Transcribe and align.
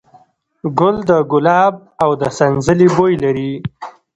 ګل 0.79 0.95
د 1.09 1.11
ګلاب 1.31 1.75
او 2.03 2.11
د 2.21 2.23
سنځلې 2.37 2.87
بوی 2.95 3.13
لري. 3.23 3.51